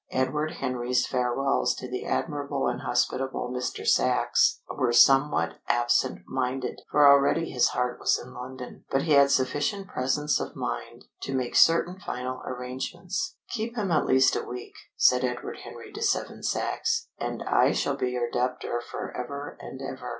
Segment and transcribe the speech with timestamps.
[0.11, 3.87] Edward Henry's farewells to the admirable and hospitable Mr.
[3.87, 8.83] Sachs were somewhat absent minded, for already his heart was in London.
[8.89, 13.35] But he had sufficient presence of mind to make certain final arrangements.
[13.49, 17.95] "Keep him at least a week," said Edward Henry to Seven Sachs, "and I shall
[17.95, 20.09] be your debtor for ever and ever."